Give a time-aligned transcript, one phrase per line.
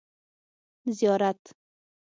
[0.97, 1.43] زيارت